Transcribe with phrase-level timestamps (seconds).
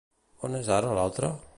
[0.49, 1.33] On és ara l'altre?